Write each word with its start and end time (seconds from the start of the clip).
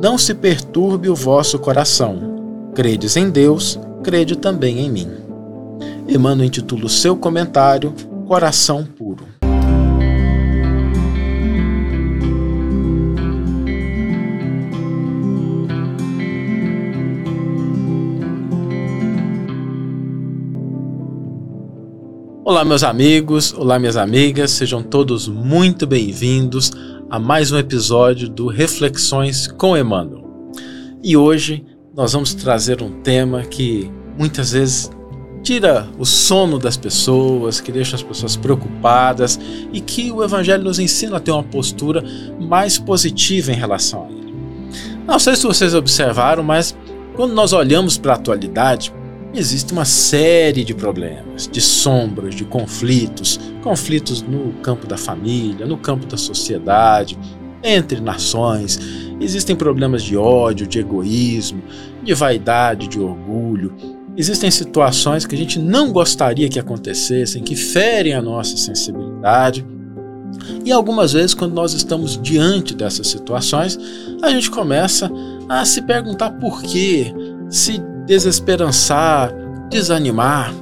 Não 0.00 0.16
se 0.16 0.32
perturbe 0.32 1.08
o 1.08 1.14
vosso 1.14 1.58
coração. 1.58 2.70
Credes 2.72 3.16
em 3.16 3.28
Deus, 3.28 3.80
crede 4.04 4.36
também 4.36 4.78
em 4.78 4.88
mim. 4.88 5.08
Emmanuel 6.06 6.46
intitula 6.46 6.84
o 6.84 6.88
seu 6.88 7.16
comentário 7.16 7.92
Coração 8.28 8.84
Puro. 8.84 9.26
Olá, 22.44 22.64
meus 22.64 22.84
amigos, 22.84 23.52
olá, 23.52 23.80
minhas 23.80 23.96
amigas, 23.96 24.52
sejam 24.52 24.80
todos 24.80 25.26
muito 25.26 25.88
bem-vindos 25.88 26.70
a 27.10 27.18
mais 27.18 27.50
um 27.50 27.56
episódio 27.56 28.28
do 28.28 28.48
Reflexões 28.48 29.46
com 29.46 29.74
Emmanuel. 29.74 30.52
E 31.02 31.16
hoje 31.16 31.64
nós 31.96 32.12
vamos 32.12 32.34
trazer 32.34 32.82
um 32.82 33.00
tema 33.00 33.42
que 33.42 33.90
muitas 34.18 34.52
vezes 34.52 34.90
tira 35.42 35.88
o 35.98 36.04
sono 36.04 36.58
das 36.58 36.76
pessoas, 36.76 37.62
que 37.62 37.72
deixa 37.72 37.96
as 37.96 38.02
pessoas 38.02 38.36
preocupadas 38.36 39.40
e 39.72 39.80
que 39.80 40.12
o 40.12 40.22
Evangelho 40.22 40.64
nos 40.64 40.78
ensina 40.78 41.16
a 41.16 41.20
ter 41.20 41.30
uma 41.30 41.42
postura 41.42 42.04
mais 42.38 42.78
positiva 42.78 43.52
em 43.52 43.56
relação 43.56 44.04
a 44.04 44.10
ele. 44.10 44.34
Não 45.06 45.18
sei 45.18 45.34
se 45.34 45.46
vocês 45.46 45.74
observaram, 45.74 46.42
mas 46.42 46.76
quando 47.16 47.32
nós 47.32 47.54
olhamos 47.54 47.96
para 47.96 48.12
a 48.12 48.16
atualidade, 48.16 48.92
existe 49.34 49.72
uma 49.72 49.84
série 49.84 50.64
de 50.64 50.74
problemas, 50.74 51.48
de 51.50 51.60
sombras, 51.60 52.34
de 52.34 52.44
conflitos, 52.44 53.38
conflitos 53.62 54.22
no 54.22 54.52
campo 54.62 54.86
da 54.86 54.96
família, 54.96 55.66
no 55.66 55.76
campo 55.76 56.06
da 56.06 56.16
sociedade, 56.16 57.18
entre 57.62 58.00
nações. 58.00 58.78
Existem 59.20 59.54
problemas 59.56 60.02
de 60.02 60.16
ódio, 60.16 60.66
de 60.66 60.78
egoísmo, 60.78 61.62
de 62.02 62.14
vaidade, 62.14 62.88
de 62.88 62.98
orgulho. 62.98 63.74
Existem 64.16 64.50
situações 64.50 65.26
que 65.26 65.34
a 65.34 65.38
gente 65.38 65.58
não 65.58 65.92
gostaria 65.92 66.48
que 66.48 66.58
acontecessem, 66.58 67.42
que 67.42 67.54
ferem 67.54 68.14
a 68.14 68.22
nossa 68.22 68.56
sensibilidade. 68.56 69.64
E 70.64 70.72
algumas 70.72 71.12
vezes, 71.12 71.34
quando 71.34 71.54
nós 71.54 71.72
estamos 71.72 72.20
diante 72.20 72.74
dessas 72.74 73.08
situações, 73.08 73.78
a 74.22 74.30
gente 74.30 74.50
começa 74.50 75.10
a 75.48 75.64
se 75.64 75.82
perguntar 75.82 76.30
por 76.32 76.62
quê, 76.62 77.12
se 77.48 77.80
desesperançar, 78.08 79.32
desanimar. 79.68 80.52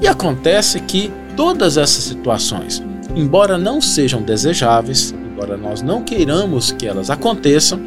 E 0.00 0.06
acontece 0.06 0.78
que 0.80 1.10
todas 1.34 1.78
essas 1.78 2.04
situações, 2.04 2.82
embora 3.16 3.56
não 3.56 3.80
sejam 3.80 4.22
desejáveis, 4.22 5.12
embora 5.12 5.56
nós 5.56 5.80
não 5.80 6.02
queiramos 6.02 6.70
que 6.70 6.86
elas 6.86 7.08
aconteçam, 7.08 7.80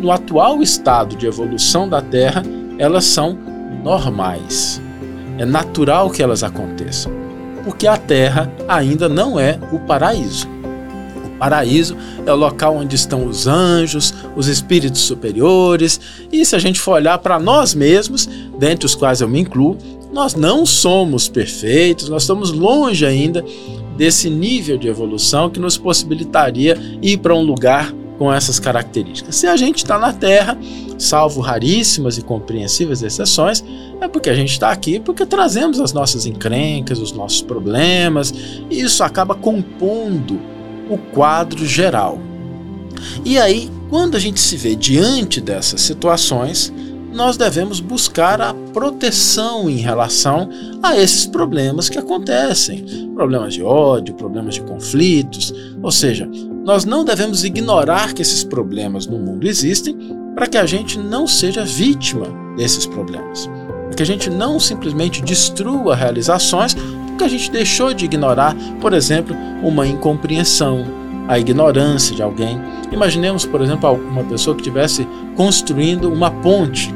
no 0.00 0.10
atual 0.10 0.62
estado 0.62 1.14
de 1.14 1.26
evolução 1.26 1.88
da 1.88 2.02
Terra, 2.02 2.42
elas 2.78 3.04
são 3.04 3.38
normais. 3.84 4.82
É 5.38 5.44
natural 5.44 6.10
que 6.10 6.22
elas 6.22 6.42
aconteçam, 6.42 7.12
porque 7.64 7.86
a 7.86 7.96
Terra 7.96 8.50
ainda 8.66 9.08
não 9.08 9.38
é 9.38 9.58
o 9.70 9.78
paraíso. 9.78 10.48
Paraíso 11.40 11.96
é 12.26 12.30
o 12.30 12.36
local 12.36 12.76
onde 12.76 12.94
estão 12.94 13.26
os 13.26 13.46
anjos, 13.46 14.12
os 14.36 14.46
espíritos 14.46 15.00
superiores, 15.00 15.98
e 16.30 16.44
se 16.44 16.54
a 16.54 16.58
gente 16.58 16.78
for 16.78 16.92
olhar 16.92 17.16
para 17.16 17.38
nós 17.38 17.74
mesmos, 17.74 18.28
dentre 18.58 18.84
os 18.84 18.94
quais 18.94 19.22
eu 19.22 19.28
me 19.28 19.40
incluo, 19.40 19.78
nós 20.12 20.34
não 20.34 20.66
somos 20.66 21.28
perfeitos, 21.28 22.10
nós 22.10 22.24
estamos 22.24 22.52
longe 22.52 23.06
ainda 23.06 23.42
desse 23.96 24.28
nível 24.28 24.76
de 24.76 24.86
evolução 24.86 25.48
que 25.48 25.58
nos 25.58 25.78
possibilitaria 25.78 26.76
ir 27.00 27.16
para 27.18 27.34
um 27.34 27.42
lugar 27.42 27.90
com 28.18 28.30
essas 28.30 28.60
características. 28.60 29.36
Se 29.36 29.46
a 29.46 29.56
gente 29.56 29.78
está 29.78 29.98
na 29.98 30.12
Terra, 30.12 30.58
salvo 30.98 31.40
raríssimas 31.40 32.18
e 32.18 32.22
compreensíveis 32.22 33.02
exceções, 33.02 33.64
é 33.98 34.06
porque 34.06 34.28
a 34.28 34.34
gente 34.34 34.52
está 34.52 34.70
aqui 34.70 35.00
porque 35.00 35.24
trazemos 35.24 35.80
as 35.80 35.94
nossas 35.94 36.26
encrencas, 36.26 36.98
os 36.98 37.12
nossos 37.12 37.40
problemas, 37.40 38.34
e 38.68 38.82
isso 38.82 39.02
acaba 39.02 39.34
compondo 39.34 40.38
o 40.90 40.98
quadro 40.98 41.64
geral. 41.64 42.18
E 43.24 43.38
aí, 43.38 43.70
quando 43.88 44.16
a 44.16 44.20
gente 44.20 44.40
se 44.40 44.56
vê 44.56 44.74
diante 44.74 45.40
dessas 45.40 45.80
situações, 45.80 46.72
nós 47.12 47.36
devemos 47.36 47.80
buscar 47.80 48.40
a 48.40 48.54
proteção 48.72 49.68
em 49.68 49.76
relação 49.76 50.48
a 50.82 50.96
esses 50.96 51.26
problemas 51.26 51.88
que 51.88 51.98
acontecem, 51.98 53.10
problemas 53.14 53.54
de 53.54 53.62
ódio, 53.62 54.14
problemas 54.14 54.54
de 54.54 54.62
conflitos, 54.62 55.52
ou 55.82 55.90
seja, 55.90 56.28
nós 56.64 56.84
não 56.84 57.04
devemos 57.04 57.42
ignorar 57.42 58.12
que 58.12 58.22
esses 58.22 58.44
problemas 58.44 59.06
no 59.06 59.18
mundo 59.18 59.46
existem 59.46 59.96
para 60.34 60.46
que 60.46 60.56
a 60.56 60.66
gente 60.66 60.98
não 60.98 61.26
seja 61.26 61.64
vítima 61.64 62.26
desses 62.56 62.86
problemas, 62.86 63.48
para 63.86 63.96
que 63.96 64.02
a 64.02 64.06
gente 64.06 64.30
não 64.30 64.60
simplesmente 64.60 65.22
destrua 65.22 65.96
realizações 65.96 66.76
que 67.20 67.24
a 67.24 67.28
gente 67.28 67.50
deixou 67.50 67.92
de 67.92 68.06
ignorar, 68.06 68.56
por 68.80 68.94
exemplo, 68.94 69.36
uma 69.62 69.86
incompreensão, 69.86 70.86
a 71.28 71.38
ignorância 71.38 72.16
de 72.16 72.22
alguém. 72.22 72.58
Imaginemos, 72.90 73.44
por 73.44 73.60
exemplo, 73.60 73.92
uma 73.92 74.24
pessoa 74.24 74.56
que 74.56 74.62
estivesse 74.62 75.06
construindo 75.36 76.10
uma 76.10 76.30
ponte 76.30 76.94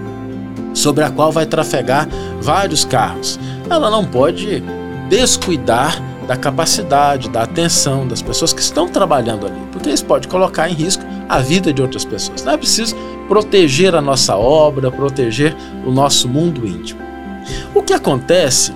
sobre 0.72 1.04
a 1.04 1.10
qual 1.10 1.30
vai 1.30 1.44
trafegar 1.44 2.08
vários 2.40 2.86
carros. 2.86 3.38
Ela 3.68 3.90
não 3.90 4.02
pode 4.02 4.62
descuidar 5.10 6.02
da 6.26 6.38
capacidade, 6.38 7.28
da 7.28 7.42
atenção 7.42 8.08
das 8.08 8.22
pessoas 8.22 8.54
que 8.54 8.62
estão 8.62 8.88
trabalhando 8.88 9.46
ali, 9.46 9.60
porque 9.72 9.90
isso 9.90 10.06
pode 10.06 10.26
colocar 10.26 10.70
em 10.70 10.72
risco 10.72 11.04
a 11.28 11.38
vida 11.40 11.70
de 11.70 11.82
outras 11.82 12.06
pessoas. 12.06 12.42
Não 12.42 12.54
é 12.54 12.56
preciso 12.56 12.96
proteger 13.28 13.94
a 13.94 14.00
nossa 14.00 14.34
obra, 14.34 14.90
proteger 14.90 15.54
o 15.84 15.90
nosso 15.90 16.26
mundo 16.30 16.66
íntimo. 16.66 17.02
O 17.74 17.82
que 17.82 17.92
acontece 17.92 18.72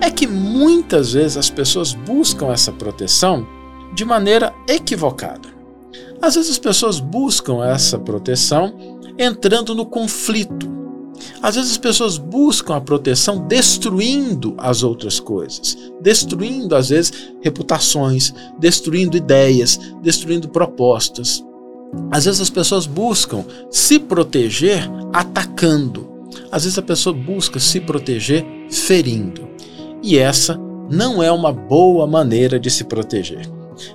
é 0.00 0.10
que 0.10 0.26
muitas 0.26 1.12
vezes 1.12 1.36
as 1.36 1.50
pessoas 1.50 1.92
buscam 1.92 2.52
essa 2.52 2.72
proteção 2.72 3.46
de 3.94 4.04
maneira 4.04 4.54
equivocada. 4.68 5.48
Às 6.20 6.34
vezes 6.34 6.52
as 6.52 6.58
pessoas 6.58 7.00
buscam 7.00 7.64
essa 7.64 7.98
proteção 7.98 8.74
entrando 9.18 9.74
no 9.74 9.86
conflito. 9.86 10.72
Às 11.40 11.54
vezes 11.54 11.72
as 11.72 11.78
pessoas 11.78 12.18
buscam 12.18 12.76
a 12.76 12.80
proteção 12.80 13.46
destruindo 13.46 14.54
as 14.58 14.82
outras 14.82 15.20
coisas, 15.20 15.76
destruindo 16.00 16.74
às 16.74 16.88
vezes 16.88 17.12
reputações, 17.40 18.34
destruindo 18.58 19.16
ideias, 19.16 19.78
destruindo 20.02 20.48
propostas. 20.48 21.44
Às 22.10 22.24
vezes 22.24 22.40
as 22.40 22.50
pessoas 22.50 22.86
buscam 22.86 23.44
se 23.70 23.98
proteger 23.98 24.90
atacando. 25.12 26.08
Às 26.50 26.64
vezes 26.64 26.78
a 26.78 26.82
pessoa 26.82 27.14
busca 27.14 27.60
se 27.60 27.80
proteger 27.80 28.44
ferindo. 28.70 29.53
E 30.04 30.18
essa 30.18 30.60
não 30.90 31.22
é 31.22 31.32
uma 31.32 31.50
boa 31.50 32.06
maneira 32.06 32.60
de 32.60 32.70
se 32.70 32.84
proteger. 32.84 33.48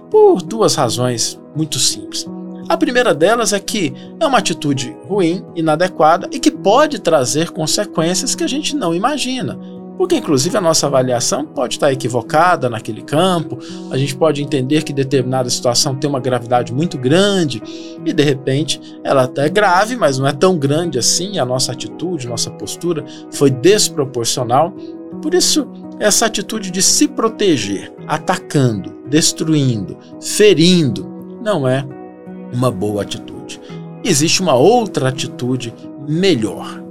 Por 0.10 0.42
duas 0.42 0.74
razões 0.74 1.40
muito 1.56 1.78
simples. 1.78 2.26
A 2.68 2.76
primeira 2.76 3.14
delas 3.14 3.54
é 3.54 3.60
que 3.60 3.94
é 4.20 4.26
uma 4.26 4.40
atitude 4.40 4.98
ruim, 5.08 5.46
inadequada 5.56 6.28
e 6.32 6.40
que 6.40 6.50
pode 6.50 6.98
trazer 6.98 7.52
consequências 7.52 8.34
que 8.34 8.44
a 8.44 8.48
gente 8.48 8.76
não 8.76 8.94
imagina. 8.94 9.56
Porque, 10.00 10.16
inclusive, 10.16 10.58
a 10.58 10.62
nossa 10.62 10.88
avaliação 10.88 11.46
pode 11.46 11.76
estar 11.76 11.92
equivocada 11.92 12.70
naquele 12.70 13.04
campo, 13.04 13.60
a 13.92 13.98
gente 13.98 14.16
pode 14.16 14.42
entender 14.42 14.84
que 14.84 14.94
determinada 14.94 15.50
situação 15.50 15.94
tem 15.94 16.10
uma 16.10 16.22
gravidade 16.22 16.74
muito 16.74 16.98
grande 16.98 17.62
e, 18.04 18.14
de 18.14 18.24
repente, 18.24 18.82
ela 19.04 19.24
até 19.24 19.46
é 19.46 19.50
grave, 19.50 19.96
mas 19.96 20.18
não 20.18 20.26
é 20.26 20.32
tão 20.32 20.58
grande 20.58 20.98
assim. 20.98 21.38
A 21.38 21.46
nossa 21.46 21.72
atitude, 21.72 22.28
nossa 22.28 22.50
postura 22.50 23.06
foi 23.30 23.52
desproporcional. 23.52 24.74
Por 25.22 25.34
isso, 25.34 25.68
essa 26.00 26.26
atitude 26.26 26.72
de 26.72 26.82
se 26.82 27.08
proteger, 27.08 27.92
atacando, 28.08 28.96
destruindo, 29.08 29.98
ferindo, 30.22 31.08
não 31.44 31.68
é 31.68 31.86
uma 32.54 32.72
boa 32.72 33.02
atitude. 33.02 33.60
Existe 34.04 34.42
uma 34.42 34.54
outra 34.54 35.10
atitude 35.10 35.74
melhor. 36.08 36.82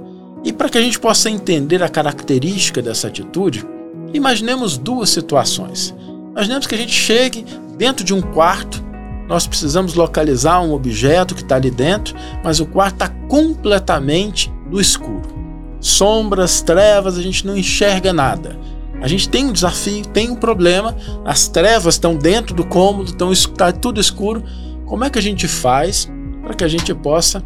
E 0.43 0.53
para 0.53 0.69
que 0.69 0.77
a 0.77 0.81
gente 0.81 0.99
possa 0.99 1.29
entender 1.29 1.81
a 1.81 1.89
característica 1.89 2.81
dessa 2.81 3.07
atitude, 3.07 3.65
imaginemos 4.13 4.77
duas 4.77 5.09
situações. 5.09 5.93
Imaginemos 6.31 6.67
que 6.67 6.75
a 6.75 6.77
gente 6.77 6.93
chegue 6.93 7.45
dentro 7.77 8.05
de 8.05 8.13
um 8.13 8.21
quarto, 8.21 8.83
nós 9.27 9.45
precisamos 9.45 9.93
localizar 9.93 10.61
um 10.61 10.73
objeto 10.73 11.35
que 11.35 11.41
está 11.41 11.55
ali 11.55 11.69
dentro, 11.69 12.15
mas 12.43 12.59
o 12.59 12.65
quarto 12.65 12.93
está 12.93 13.09
completamente 13.27 14.51
no 14.69 14.79
escuro. 14.79 15.37
Sombras, 15.79 16.61
trevas, 16.61 17.17
a 17.17 17.21
gente 17.21 17.45
não 17.45 17.57
enxerga 17.57 18.11
nada. 18.11 18.57
A 19.01 19.07
gente 19.07 19.29
tem 19.29 19.45
um 19.45 19.51
desafio, 19.51 20.05
tem 20.05 20.29
um 20.29 20.35
problema, 20.35 20.95
as 21.25 21.47
trevas 21.47 21.95
estão 21.95 22.15
dentro 22.15 22.53
do 22.53 22.65
cômodo, 22.65 23.09
estão 23.09 23.31
tá 23.55 23.71
tudo 23.71 23.99
escuro. 23.99 24.43
Como 24.85 25.03
é 25.03 25.09
que 25.09 25.19
a 25.19 25.21
gente 25.21 25.47
faz 25.47 26.11
para 26.41 26.53
que 26.53 26.63
a 26.63 26.67
gente 26.67 26.93
possa 26.93 27.43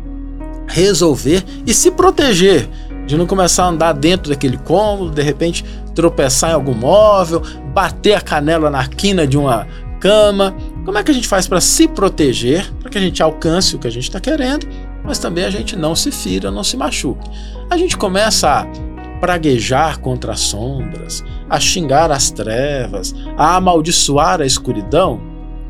resolver 0.68 1.44
e 1.66 1.74
se 1.74 1.92
proteger 1.92 2.70
de 3.06 3.18
não 3.18 3.28
começar 3.28 3.66
a 3.66 3.68
andar 3.68 3.94
dentro 3.94 4.30
daquele 4.30 4.58
cômodo, 4.58 5.12
de 5.12 5.22
repente 5.22 5.64
tropeçar 5.94 6.52
em 6.52 6.54
algum 6.54 6.74
móvel, 6.74 7.42
bater 7.74 8.14
a 8.14 8.22
canela 8.22 8.70
na 8.70 8.88
quina 8.88 9.28
de 9.28 9.38
uma 9.38 9.68
cama? 10.00 10.56
Como 10.86 10.98
é 10.98 11.04
que 11.04 11.12
a 11.12 11.14
gente 11.14 11.28
faz 11.28 11.48
para 11.48 11.62
se 11.62 11.88
proteger, 11.88 12.72
para 12.80 12.90
que 12.90 12.98
a 12.98 13.02
gente 13.02 13.22
alcance 13.22 13.76
o 13.76 13.80
que 13.80 13.88
a 13.88 13.92
gente 13.92 14.06
está 14.06 14.20
querendo 14.20 14.68
mas 15.04 15.20
também 15.20 15.44
a 15.44 15.50
gente 15.50 15.76
não 15.76 15.96
se 15.96 16.12
fira, 16.12 16.50
não 16.50 16.64
se 16.64 16.78
machuque. 16.78 17.30
A 17.70 17.78
gente 17.78 17.98
começa 17.98 18.50
a 18.50 18.68
praguejar 19.24 20.02
contra 20.02 20.34
as 20.34 20.42
sombras, 20.42 21.24
a 21.50 21.58
xingar 21.58 22.12
as 22.12 22.30
trevas, 22.30 23.16
a 23.38 23.56
amaldiçoar 23.56 24.42
a 24.42 24.46
escuridão, 24.46 25.22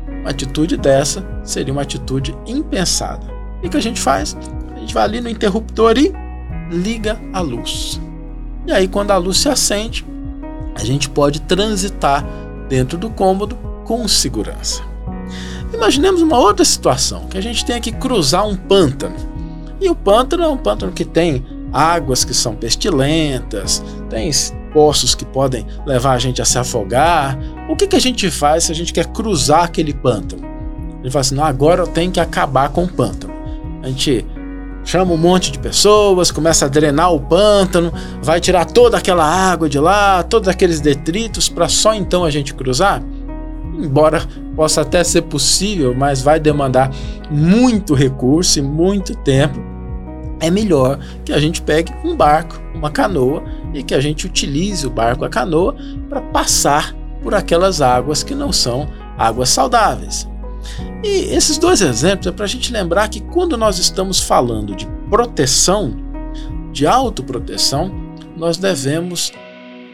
uma 0.08 0.30
atitude 0.30 0.76
dessa 0.76 1.24
seria 1.44 1.72
uma 1.72 1.82
atitude 1.82 2.34
impensada. 2.48 3.24
E 3.62 3.68
o 3.68 3.70
que 3.70 3.76
a 3.76 3.80
gente 3.80 4.00
faz? 4.00 4.36
A 4.74 4.80
gente 4.80 4.92
vai 4.92 5.04
ali 5.04 5.20
no 5.20 5.28
interruptor 5.28 5.96
e 5.96 6.12
liga 6.68 7.16
a 7.32 7.40
luz. 7.40 8.00
E 8.66 8.72
aí, 8.72 8.88
quando 8.88 9.12
a 9.12 9.16
luz 9.18 9.36
se 9.36 9.48
acende, 9.48 10.04
a 10.74 10.84
gente 10.84 11.08
pode 11.08 11.40
transitar 11.42 12.26
dentro 12.68 12.98
do 12.98 13.08
cômodo 13.08 13.54
com 13.84 14.08
segurança. 14.08 14.82
Imaginemos 15.72 16.20
uma 16.20 16.40
outra 16.40 16.64
situação, 16.64 17.28
que 17.28 17.38
a 17.38 17.42
gente 17.42 17.64
tenha 17.64 17.80
que 17.80 17.92
cruzar 17.92 18.48
um 18.48 18.56
pântano. 18.56 19.14
E 19.80 19.88
o 19.88 19.94
pântano 19.94 20.42
é 20.42 20.48
um 20.48 20.56
pântano 20.56 20.90
que 20.90 21.04
tem 21.04 21.53
águas 21.74 22.24
que 22.24 22.32
são 22.32 22.54
pestilentas, 22.54 23.82
tem 24.08 24.30
poços 24.72 25.14
que 25.14 25.24
podem 25.24 25.66
levar 25.84 26.12
a 26.12 26.18
gente 26.18 26.40
a 26.40 26.44
se 26.44 26.56
afogar. 26.56 27.36
O 27.68 27.74
que, 27.74 27.88
que 27.88 27.96
a 27.96 28.00
gente 28.00 28.30
faz 28.30 28.64
se 28.64 28.72
a 28.72 28.74
gente 28.74 28.92
quer 28.92 29.06
cruzar 29.06 29.64
aquele 29.64 29.92
pântano? 29.92 30.42
A 30.44 31.02
gente 31.02 31.12
fala 31.12 31.20
assim: 31.20 31.34
não, 31.34 31.44
agora 31.44 31.82
eu 31.82 31.86
tenho 31.88 32.12
que 32.12 32.20
acabar 32.20 32.68
com 32.68 32.84
o 32.84 32.88
pântano. 32.88 33.34
A 33.82 33.88
gente 33.88 34.24
chama 34.84 35.12
um 35.12 35.16
monte 35.16 35.50
de 35.50 35.58
pessoas, 35.58 36.30
começa 36.30 36.66
a 36.66 36.68
drenar 36.68 37.12
o 37.12 37.20
pântano, 37.20 37.92
vai 38.22 38.40
tirar 38.40 38.66
toda 38.66 38.98
aquela 38.98 39.24
água 39.24 39.68
de 39.68 39.78
lá, 39.78 40.22
todos 40.22 40.48
aqueles 40.48 40.80
detritos, 40.80 41.48
para 41.48 41.68
só 41.68 41.94
então 41.94 42.24
a 42.24 42.30
gente 42.30 42.54
cruzar? 42.54 43.02
Embora 43.76 44.22
possa 44.54 44.82
até 44.82 45.02
ser 45.02 45.22
possível, 45.22 45.94
mas 45.94 46.22
vai 46.22 46.38
demandar 46.38 46.90
muito 47.30 47.92
recurso 47.92 48.58
e 48.58 48.62
muito 48.62 49.16
tempo 49.16 49.73
é 50.40 50.50
melhor 50.50 50.98
que 51.24 51.32
a 51.32 51.38
gente 51.38 51.62
pegue 51.62 51.92
um 52.04 52.16
barco, 52.16 52.60
uma 52.74 52.90
canoa 52.90 53.42
e 53.72 53.82
que 53.82 53.94
a 53.94 54.00
gente 54.00 54.26
utilize 54.26 54.86
o 54.86 54.90
barco, 54.90 55.24
a 55.24 55.28
canoa, 55.28 55.76
para 56.08 56.20
passar 56.20 56.94
por 57.22 57.34
aquelas 57.34 57.80
águas 57.80 58.22
que 58.22 58.34
não 58.34 58.52
são 58.52 58.88
águas 59.16 59.48
saudáveis. 59.48 60.28
E 61.02 61.34
esses 61.34 61.58
dois 61.58 61.80
exemplos 61.80 62.26
é 62.26 62.32
para 62.32 62.44
a 62.44 62.48
gente 62.48 62.72
lembrar 62.72 63.08
que 63.08 63.20
quando 63.20 63.56
nós 63.56 63.78
estamos 63.78 64.20
falando 64.20 64.74
de 64.74 64.86
proteção, 65.10 65.96
de 66.72 66.86
autoproteção, 66.86 67.92
nós 68.36 68.56
devemos 68.56 69.32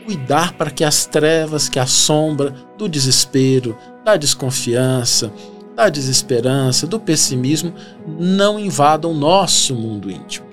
cuidar 0.04 0.52
para 0.54 0.70
que 0.70 0.82
as 0.82 1.06
trevas, 1.06 1.68
que 1.68 1.78
a 1.78 1.86
sombra 1.86 2.54
do 2.78 2.88
desespero, 2.88 3.76
da 4.04 4.16
desconfiança, 4.16 5.32
da 5.80 5.88
desesperança, 5.88 6.86
do 6.86 7.00
pessimismo 7.00 7.72
não 8.06 8.58
invadam 8.58 9.12
o 9.12 9.16
nosso 9.16 9.74
mundo 9.74 10.10
íntimo. 10.10 10.46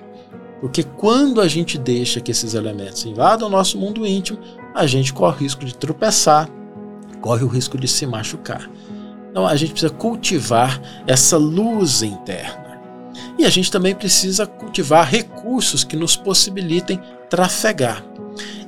Porque 0.58 0.82
quando 0.82 1.40
a 1.42 1.46
gente 1.46 1.76
deixa 1.76 2.18
que 2.18 2.30
esses 2.30 2.54
elementos 2.54 3.04
invadam 3.04 3.46
o 3.46 3.50
nosso 3.50 3.76
mundo 3.78 4.06
íntimo, 4.06 4.38
a 4.74 4.86
gente 4.86 5.12
corre 5.12 5.36
o 5.36 5.40
risco 5.40 5.64
de 5.66 5.74
tropeçar, 5.74 6.48
corre 7.20 7.44
o 7.44 7.48
risco 7.48 7.76
de 7.76 7.86
se 7.86 8.06
machucar. 8.06 8.70
Então 9.30 9.46
a 9.46 9.54
gente 9.54 9.72
precisa 9.72 9.92
cultivar 9.92 10.80
essa 11.06 11.36
luz 11.36 12.02
interna. 12.02 12.80
E 13.38 13.44
a 13.44 13.50
gente 13.50 13.70
também 13.70 13.94
precisa 13.94 14.46
cultivar 14.46 15.06
recursos 15.06 15.84
que 15.84 15.94
nos 15.94 16.16
possibilitem 16.16 17.00
trafegar. 17.28 18.02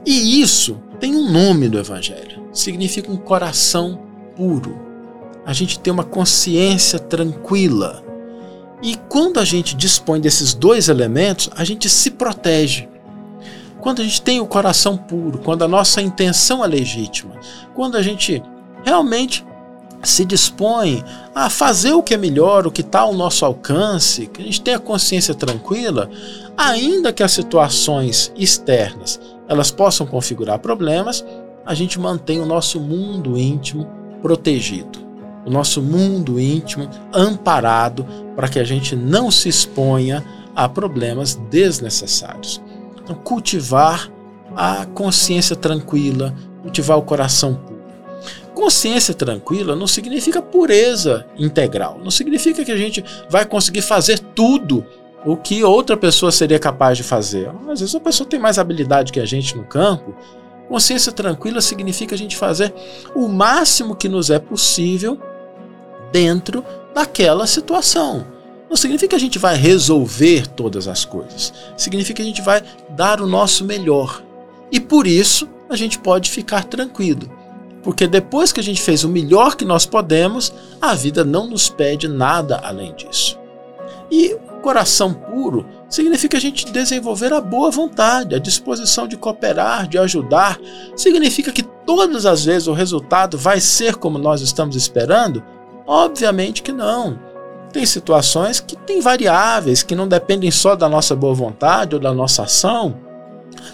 E 0.04 0.42
isso 0.42 0.78
tem 1.00 1.16
um 1.16 1.32
nome 1.32 1.70
do 1.70 1.78
Evangelho: 1.78 2.48
significa 2.52 3.10
um 3.10 3.16
coração 3.16 3.98
puro 4.36 4.89
a 5.50 5.52
gente 5.52 5.80
tem 5.80 5.92
uma 5.92 6.04
consciência 6.04 6.96
tranquila. 6.96 8.04
E 8.80 8.94
quando 9.08 9.40
a 9.40 9.44
gente 9.44 9.74
dispõe 9.74 10.20
desses 10.20 10.54
dois 10.54 10.88
elementos, 10.88 11.50
a 11.56 11.64
gente 11.64 11.88
se 11.88 12.12
protege. 12.12 12.88
Quando 13.80 14.00
a 14.00 14.04
gente 14.04 14.22
tem 14.22 14.40
o 14.40 14.46
coração 14.46 14.96
puro, 14.96 15.40
quando 15.40 15.64
a 15.64 15.68
nossa 15.68 16.00
intenção 16.00 16.64
é 16.64 16.68
legítima, 16.68 17.34
quando 17.74 17.96
a 17.96 18.02
gente 18.02 18.40
realmente 18.84 19.44
se 20.04 20.24
dispõe 20.24 21.02
a 21.34 21.50
fazer 21.50 21.94
o 21.94 22.02
que 22.02 22.14
é 22.14 22.16
melhor, 22.16 22.64
o 22.64 22.70
que 22.70 22.82
está 22.82 23.00
ao 23.00 23.12
nosso 23.12 23.44
alcance, 23.44 24.28
que 24.28 24.42
a 24.42 24.44
gente 24.44 24.60
tem 24.60 24.74
a 24.74 24.78
consciência 24.78 25.34
tranquila, 25.34 26.08
ainda 26.56 27.12
que 27.12 27.24
as 27.24 27.32
situações 27.32 28.32
externas 28.36 29.20
elas 29.48 29.72
possam 29.72 30.06
configurar 30.06 30.60
problemas, 30.60 31.24
a 31.66 31.74
gente 31.74 31.98
mantém 31.98 32.38
o 32.38 32.46
nosso 32.46 32.78
mundo 32.78 33.36
íntimo 33.36 33.88
protegido 34.22 35.09
o 35.44 35.50
nosso 35.50 35.82
mundo 35.82 36.38
íntimo 36.38 36.88
amparado 37.12 38.06
para 38.36 38.48
que 38.48 38.58
a 38.58 38.64
gente 38.64 38.94
não 38.94 39.30
se 39.30 39.48
exponha 39.48 40.24
a 40.54 40.68
problemas 40.68 41.34
desnecessários. 41.50 42.60
Então, 43.02 43.14
cultivar 43.16 44.10
a 44.54 44.84
consciência 44.86 45.56
tranquila, 45.56 46.34
cultivar 46.62 46.98
o 46.98 47.02
coração 47.02 47.54
puro. 47.54 47.80
Consciência 48.54 49.14
tranquila 49.14 49.74
não 49.74 49.86
significa 49.86 50.42
pureza 50.42 51.26
integral, 51.38 51.98
não 52.02 52.10
significa 52.10 52.64
que 52.64 52.72
a 52.72 52.76
gente 52.76 53.02
vai 53.30 53.46
conseguir 53.46 53.80
fazer 53.80 54.18
tudo 54.18 54.84
o 55.24 55.36
que 55.36 55.62
outra 55.62 55.96
pessoa 55.96 56.32
seria 56.32 56.58
capaz 56.58 56.96
de 56.96 57.02
fazer. 57.02 57.50
Às 57.68 57.80
vezes 57.80 57.94
a 57.94 58.00
pessoa 58.00 58.28
tem 58.28 58.40
mais 58.40 58.58
habilidade 58.58 59.12
que 59.12 59.20
a 59.20 59.24
gente 59.24 59.56
no 59.56 59.64
campo. 59.64 60.14
Consciência 60.68 61.12
tranquila 61.12 61.60
significa 61.60 62.14
a 62.14 62.18
gente 62.18 62.36
fazer 62.36 62.72
o 63.14 63.28
máximo 63.28 63.94
que 63.94 64.08
nos 64.08 64.30
é 64.30 64.38
possível 64.38 65.18
dentro 66.12 66.64
daquela 66.94 67.46
situação. 67.46 68.26
Não 68.68 68.76
significa 68.76 69.10
que 69.10 69.16
a 69.16 69.20
gente 69.20 69.38
vai 69.38 69.56
resolver 69.56 70.46
todas 70.46 70.86
as 70.86 71.04
coisas. 71.04 71.52
Significa 71.76 72.16
que 72.16 72.22
a 72.22 72.24
gente 72.24 72.42
vai 72.42 72.62
dar 72.90 73.20
o 73.20 73.26
nosso 73.26 73.64
melhor. 73.64 74.22
E 74.70 74.78
por 74.78 75.06
isso 75.06 75.48
a 75.68 75.76
gente 75.76 75.98
pode 75.98 76.30
ficar 76.30 76.64
tranquilo. 76.64 77.30
Porque 77.82 78.06
depois 78.06 78.52
que 78.52 78.60
a 78.60 78.62
gente 78.62 78.80
fez 78.80 79.02
o 79.02 79.08
melhor 79.08 79.56
que 79.56 79.64
nós 79.64 79.86
podemos, 79.86 80.52
a 80.80 80.94
vida 80.94 81.24
não 81.24 81.46
nos 81.48 81.68
pede 81.68 82.06
nada 82.06 82.60
além 82.62 82.94
disso. 82.94 83.38
E 84.10 84.36
coração 84.60 85.12
puro 85.12 85.66
significa 85.88 86.36
a 86.36 86.40
gente 86.40 86.70
desenvolver 86.70 87.32
a 87.32 87.40
boa 87.40 87.70
vontade, 87.70 88.34
a 88.34 88.38
disposição 88.38 89.08
de 89.08 89.16
cooperar, 89.16 89.88
de 89.88 89.98
ajudar. 89.98 90.60
Significa 90.94 91.50
que 91.50 91.62
todas 91.62 92.26
as 92.26 92.44
vezes 92.44 92.68
o 92.68 92.72
resultado 92.72 93.36
vai 93.36 93.60
ser 93.60 93.96
como 93.96 94.18
nós 94.18 94.40
estamos 94.40 94.76
esperando? 94.76 95.42
Obviamente 95.92 96.62
que 96.62 96.70
não. 96.70 97.18
Tem 97.72 97.84
situações 97.84 98.60
que 98.60 98.76
têm 98.76 99.00
variáveis 99.00 99.82
que 99.82 99.96
não 99.96 100.06
dependem 100.06 100.48
só 100.48 100.76
da 100.76 100.88
nossa 100.88 101.16
boa 101.16 101.34
vontade 101.34 101.96
ou 101.96 102.00
da 102.00 102.14
nossa 102.14 102.44
ação. 102.44 102.96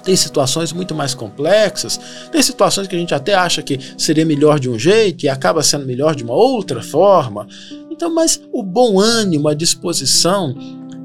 Tem 0.02 0.16
situações 0.16 0.72
muito 0.72 0.94
mais 0.94 1.14
complexas, 1.14 2.00
tem 2.32 2.40
situações 2.40 2.88
que 2.88 2.96
a 2.96 2.98
gente 2.98 3.14
até 3.14 3.34
acha 3.34 3.62
que 3.62 3.78
seria 3.98 4.24
melhor 4.24 4.58
de 4.58 4.70
um 4.70 4.78
jeito 4.78 5.26
e 5.26 5.28
acaba 5.28 5.62
sendo 5.62 5.84
melhor 5.84 6.14
de 6.14 6.24
uma 6.24 6.32
outra 6.32 6.82
forma. 6.82 7.46
Então, 7.90 8.14
mas 8.14 8.40
o 8.50 8.62
bom 8.62 8.98
ânimo, 8.98 9.48
a 9.48 9.54
disposição, 9.54 10.54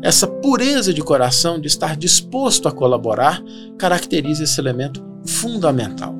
essa 0.01 0.25
pureza 0.25 0.93
de 0.93 1.01
coração 1.01 1.59
de 1.59 1.67
estar 1.67 1.97
disposto 1.97 2.69
a 2.69 2.71
colaborar, 2.71 3.43
caracteriza 3.77 4.45
esse 4.45 4.61
elemento 4.61 5.03
fundamental. 5.25 6.15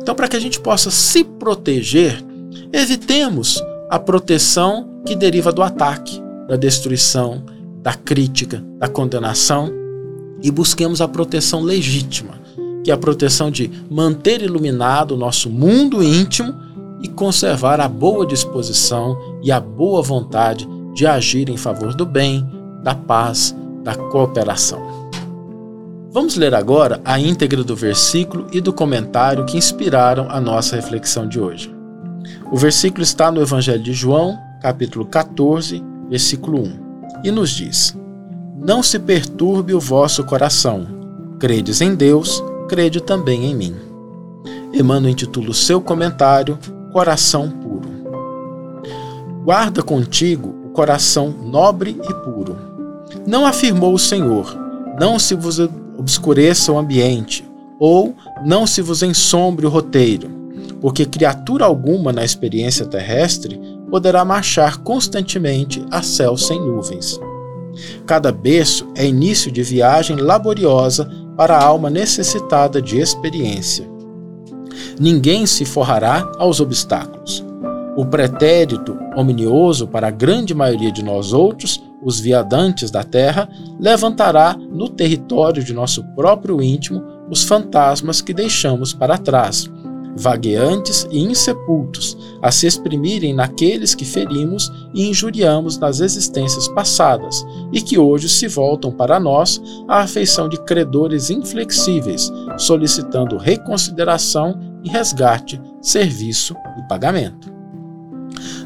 Então, 0.00 0.14
para 0.14 0.26
que 0.26 0.36
a 0.36 0.40
gente 0.40 0.58
possa 0.58 0.90
se 0.90 1.22
proteger, 1.22 2.24
evitemos 2.72 3.62
a 3.92 3.98
proteção 3.98 4.88
que 5.04 5.14
deriva 5.14 5.52
do 5.52 5.62
ataque, 5.62 6.18
da 6.48 6.56
destruição, 6.56 7.42
da 7.82 7.92
crítica, 7.92 8.64
da 8.78 8.88
condenação 8.88 9.70
e 10.42 10.50
busquemos 10.50 11.02
a 11.02 11.06
proteção 11.06 11.60
legítima, 11.60 12.40
que 12.82 12.90
é 12.90 12.94
a 12.94 12.96
proteção 12.96 13.50
de 13.50 13.70
manter 13.90 14.40
iluminado 14.40 15.12
o 15.12 15.16
nosso 15.18 15.50
mundo 15.50 16.02
íntimo 16.02 16.54
e 17.02 17.08
conservar 17.08 17.80
a 17.80 17.86
boa 17.86 18.24
disposição 18.26 19.14
e 19.42 19.52
a 19.52 19.60
boa 19.60 20.00
vontade 20.00 20.66
de 20.94 21.06
agir 21.06 21.50
em 21.50 21.58
favor 21.58 21.94
do 21.94 22.06
bem, 22.06 22.48
da 22.82 22.94
paz, 22.94 23.54
da 23.84 23.94
cooperação. 23.94 24.80
Vamos 26.10 26.34
ler 26.36 26.54
agora 26.54 26.98
a 27.04 27.20
íntegra 27.20 27.62
do 27.62 27.76
versículo 27.76 28.46
e 28.52 28.58
do 28.58 28.72
comentário 28.72 29.44
que 29.44 29.58
inspiraram 29.58 30.30
a 30.30 30.40
nossa 30.40 30.76
reflexão 30.76 31.28
de 31.28 31.38
hoje. 31.38 31.81
O 32.50 32.56
versículo 32.56 33.02
está 33.02 33.30
no 33.30 33.40
Evangelho 33.40 33.82
de 33.82 33.92
João, 33.92 34.38
capítulo 34.60 35.06
14, 35.06 35.82
versículo 36.08 36.62
1, 36.62 36.80
e 37.24 37.30
nos 37.30 37.50
diz: 37.50 37.96
Não 38.56 38.82
se 38.82 38.98
perturbe 38.98 39.74
o 39.74 39.80
vosso 39.80 40.24
coração. 40.24 40.86
Credes 41.38 41.80
em 41.80 41.94
Deus, 41.94 42.42
crede 42.68 43.00
também 43.00 43.46
em 43.46 43.54
mim. 43.54 43.74
Emmanuel 44.72 45.12
intitula 45.12 45.50
o 45.50 45.54
seu 45.54 45.80
comentário 45.80 46.58
Coração 46.92 47.50
Puro. 47.50 47.90
Guarda 49.44 49.82
contigo 49.82 50.54
o 50.66 50.68
coração 50.70 51.30
nobre 51.30 51.98
e 52.02 52.14
puro. 52.22 52.56
Não 53.26 53.46
afirmou 53.46 53.94
o 53.94 53.98
Senhor: 53.98 54.56
Não 55.00 55.18
se 55.18 55.34
vos 55.34 55.58
obscureça 55.98 56.70
o 56.70 56.78
ambiente, 56.78 57.44
ou 57.78 58.14
não 58.44 58.66
se 58.66 58.82
vos 58.82 59.02
ensombre 59.02 59.66
o 59.66 59.70
roteiro 59.70 60.41
porque 60.82 61.06
criatura 61.06 61.64
alguma 61.64 62.12
na 62.12 62.24
experiência 62.24 62.84
terrestre 62.84 63.58
poderá 63.88 64.24
marchar 64.24 64.78
constantemente 64.78 65.82
a 65.92 66.02
céu 66.02 66.36
sem 66.36 66.58
nuvens. 66.58 67.20
Cada 68.04 68.32
berço 68.32 68.88
é 68.96 69.06
início 69.06 69.50
de 69.50 69.62
viagem 69.62 70.16
laboriosa 70.16 71.08
para 71.36 71.56
a 71.56 71.64
alma 71.64 71.88
necessitada 71.88 72.82
de 72.82 72.98
experiência. 72.98 73.88
Ninguém 74.98 75.46
se 75.46 75.64
forrará 75.64 76.30
aos 76.36 76.58
obstáculos. 76.58 77.44
O 77.96 78.04
pretérito 78.04 78.98
ominioso 79.16 79.86
para 79.86 80.08
a 80.08 80.10
grande 80.10 80.52
maioria 80.52 80.90
de 80.90 81.04
nós 81.04 81.32
outros, 81.32 81.80
os 82.02 82.18
viadantes 82.18 82.90
da 82.90 83.04
terra, 83.04 83.48
levantará 83.78 84.56
no 84.56 84.88
território 84.88 85.62
de 85.62 85.72
nosso 85.72 86.02
próprio 86.16 86.60
íntimo 86.60 87.02
os 87.30 87.44
fantasmas 87.44 88.20
que 88.20 88.34
deixamos 88.34 88.92
para 88.92 89.16
trás 89.16 89.70
vagueantes 90.16 91.06
e 91.10 91.20
insepultos, 91.20 92.16
a 92.40 92.50
se 92.50 92.66
exprimirem 92.66 93.34
naqueles 93.34 93.94
que 93.94 94.04
ferimos 94.04 94.70
e 94.92 95.08
injuriamos 95.08 95.78
nas 95.78 96.00
existências 96.00 96.68
passadas, 96.68 97.44
e 97.72 97.80
que 97.80 97.98
hoje 97.98 98.28
se 98.28 98.46
voltam 98.46 98.92
para 98.92 99.18
nós 99.18 99.60
à 99.88 100.00
afeição 100.00 100.48
de 100.48 100.58
credores 100.64 101.30
inflexíveis, 101.30 102.30
solicitando 102.58 103.36
reconsideração 103.36 104.58
e 104.84 104.88
resgate, 104.88 105.60
serviço 105.80 106.54
e 106.78 106.88
pagamento. 106.88 107.52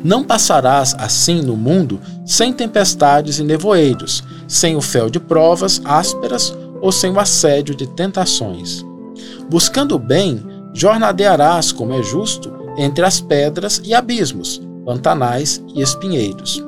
Não 0.02 0.22
passarás 0.22 0.94
assim 0.98 1.42
no 1.42 1.56
mundo 1.56 2.00
sem 2.24 2.52
tempestades 2.52 3.38
e 3.38 3.44
nevoeiros, 3.44 4.22
sem 4.46 4.76
o 4.76 4.80
fel 4.80 5.10
de 5.10 5.18
provas 5.18 5.80
ásperas 5.84 6.56
ou 6.80 6.92
sem 6.92 7.10
o 7.10 7.18
assédio 7.18 7.74
de 7.74 7.86
tentações. 7.86 8.84
Buscando 9.48 9.94
o 9.94 9.98
bem, 9.98 10.42
jornadearás, 10.76 11.72
como 11.72 11.94
é 11.94 12.02
justo, 12.02 12.52
entre 12.76 13.04
as 13.04 13.18
pedras 13.18 13.80
e 13.82 13.94
abismos, 13.94 14.60
pantanais 14.84 15.64
e 15.74 15.80
espinheiros. 15.80 16.62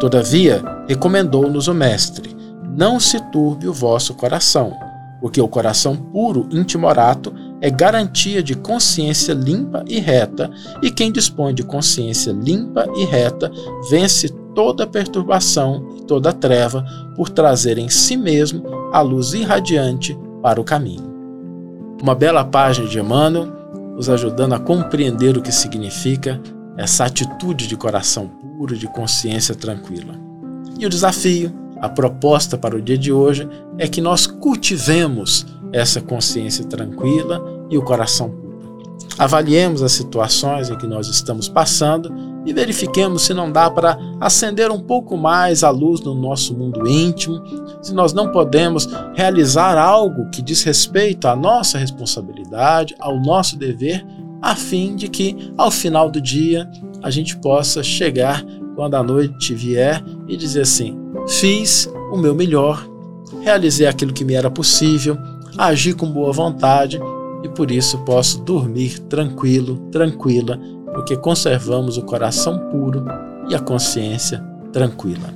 Todavia, 0.00 0.64
recomendou-nos 0.88 1.68
o 1.68 1.74
Mestre: 1.74 2.34
não 2.74 2.98
se 2.98 3.20
turbe 3.30 3.68
o 3.68 3.72
vosso 3.72 4.14
coração, 4.14 4.72
porque 5.20 5.40
o 5.40 5.46
coração 5.46 5.94
puro, 5.94 6.48
intimorato, 6.50 7.34
é 7.60 7.70
garantia 7.70 8.42
de 8.42 8.54
consciência 8.54 9.34
limpa 9.34 9.84
e 9.86 10.00
reta, 10.00 10.50
e 10.82 10.90
quem 10.90 11.12
dispõe 11.12 11.54
de 11.54 11.62
consciência 11.62 12.32
limpa 12.32 12.86
e 12.96 13.04
reta 13.04 13.52
vence 13.90 14.30
toda 14.54 14.86
perturbação 14.86 15.96
e 15.98 16.04
toda 16.04 16.32
treva 16.32 16.82
por 17.14 17.28
trazer 17.28 17.76
em 17.76 17.90
si 17.90 18.16
mesmo 18.16 18.64
a 18.92 19.02
luz 19.02 19.34
irradiante 19.34 20.18
para 20.42 20.60
o 20.60 20.64
caminho. 20.64 21.13
Uma 22.04 22.14
bela 22.14 22.44
página 22.44 22.86
de 22.86 22.98
Emmanuel, 22.98 23.48
nos 23.96 24.10
ajudando 24.10 24.52
a 24.52 24.58
compreender 24.58 25.38
o 25.38 25.40
que 25.40 25.50
significa 25.50 26.38
essa 26.76 27.06
atitude 27.06 27.66
de 27.66 27.78
coração 27.78 28.28
puro, 28.28 28.76
de 28.76 28.86
consciência 28.86 29.54
tranquila. 29.54 30.14
E 30.78 30.84
o 30.84 30.90
desafio, 30.90 31.50
a 31.80 31.88
proposta 31.88 32.58
para 32.58 32.76
o 32.76 32.82
dia 32.82 32.98
de 32.98 33.10
hoje 33.10 33.48
é 33.78 33.88
que 33.88 34.02
nós 34.02 34.26
cultivemos 34.26 35.46
essa 35.72 35.98
consciência 35.98 36.66
tranquila 36.66 37.42
e 37.70 37.78
o 37.78 37.82
coração 37.82 38.28
puro. 38.28 38.84
Avaliemos 39.16 39.82
as 39.82 39.92
situações 39.92 40.68
em 40.68 40.76
que 40.76 40.86
nós 40.86 41.08
estamos 41.08 41.48
passando 41.48 42.12
e 42.44 42.52
verifiquemos 42.52 43.22
se 43.22 43.32
não 43.32 43.50
dá 43.50 43.70
para 43.70 43.98
acender 44.20 44.70
um 44.70 44.80
pouco 44.80 45.16
mais 45.16 45.64
a 45.64 45.70
luz 45.70 46.00
no 46.00 46.14
nosso 46.14 46.54
mundo 46.54 46.86
íntimo, 46.86 47.42
se 47.80 47.94
nós 47.94 48.12
não 48.12 48.30
podemos 48.30 48.88
realizar 49.14 49.78
algo 49.78 50.28
que 50.30 50.42
diz 50.42 50.62
respeito 50.62 51.26
à 51.26 51.34
nossa 51.34 51.78
responsabilidade, 51.78 52.94
ao 52.98 53.18
nosso 53.20 53.58
dever, 53.58 54.04
a 54.42 54.54
fim 54.54 54.94
de 54.94 55.08
que 55.08 55.52
ao 55.56 55.70
final 55.70 56.10
do 56.10 56.20
dia 56.20 56.68
a 57.02 57.10
gente 57.10 57.36
possa 57.38 57.82
chegar 57.82 58.44
quando 58.74 58.94
a 58.94 59.02
noite 59.02 59.54
vier 59.54 60.04
e 60.28 60.36
dizer 60.36 60.62
assim: 60.62 60.98
fiz 61.26 61.88
o 62.12 62.18
meu 62.18 62.34
melhor, 62.34 62.86
realizei 63.42 63.86
aquilo 63.86 64.12
que 64.12 64.24
me 64.24 64.34
era 64.34 64.50
possível, 64.50 65.16
agi 65.56 65.94
com 65.94 66.10
boa 66.10 66.32
vontade 66.32 67.00
e 67.42 67.48
por 67.48 67.70
isso 67.70 67.98
posso 68.04 68.42
dormir 68.42 68.98
tranquilo, 69.00 69.76
tranquila 69.90 70.58
porque 70.94 71.16
conservamos 71.16 71.98
o 71.98 72.02
coração 72.02 72.58
puro 72.70 73.04
e 73.48 73.54
a 73.54 73.58
consciência 73.58 74.42
tranquila. 74.72 75.28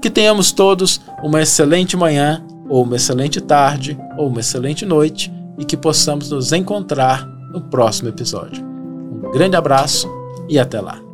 Que 0.00 0.10
tenhamos 0.10 0.52
todos 0.52 1.00
uma 1.22 1.42
excelente 1.42 1.96
manhã, 1.96 2.44
ou 2.68 2.82
uma 2.82 2.96
excelente 2.96 3.40
tarde, 3.40 3.98
ou 4.16 4.28
uma 4.28 4.40
excelente 4.40 4.84
noite 4.84 5.32
e 5.58 5.64
que 5.64 5.76
possamos 5.76 6.30
nos 6.30 6.52
encontrar 6.52 7.26
no 7.52 7.60
próximo 7.60 8.08
episódio. 8.08 8.64
Um 8.64 9.30
grande 9.32 9.56
abraço 9.56 10.08
e 10.48 10.58
até 10.58 10.80
lá. 10.80 11.07